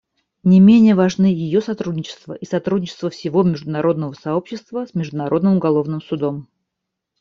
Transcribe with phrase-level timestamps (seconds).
[0.43, 6.47] Не менее важны ее сотрудничество и сотрудничество всего международного сообщества с Международным уголовным судом.